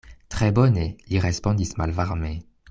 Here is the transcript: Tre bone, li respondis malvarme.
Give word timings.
Tre 0.35 0.47
bone, 0.59 0.85
li 1.11 1.21
respondis 1.27 1.75
malvarme. 1.83 2.33